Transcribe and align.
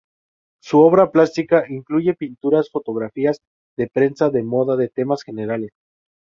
Su 0.63 0.79
obra 0.79 1.11
plástica 1.11 1.65
incluye 1.69 2.15
pinturas, 2.15 2.71
fotografías 2.71 3.37
de 3.77 3.87
prensa, 3.87 4.31
de 4.31 4.41
moda, 4.41 4.75
de 4.75 4.89
temas 4.89 5.21
generales. 5.21 5.73